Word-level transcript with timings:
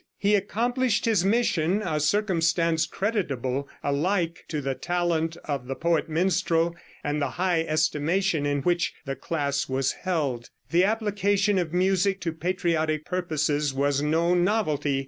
He 0.17 0.33
accomplished 0.33 1.05
his 1.05 1.23
mission, 1.23 1.83
a 1.85 1.99
circumstance 1.99 2.87
creditable 2.87 3.69
alike 3.83 4.45
to 4.47 4.59
the 4.59 4.73
talent 4.73 5.37
of 5.45 5.67
the 5.67 5.75
poet 5.75 6.09
minstrel 6.09 6.75
and 7.03 7.21
the 7.21 7.29
high 7.37 7.59
estimation 7.61 8.47
in 8.47 8.61
which 8.63 8.95
the 9.05 9.15
class 9.15 9.69
was 9.69 9.91
held. 9.91 10.49
The 10.71 10.85
application 10.85 11.59
of 11.59 11.71
music 11.71 12.19
to 12.21 12.33
patriotic 12.33 13.05
purposes 13.05 13.75
was 13.75 14.01
no 14.01 14.33
novelty. 14.33 14.99